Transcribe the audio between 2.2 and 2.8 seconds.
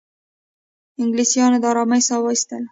وایستله.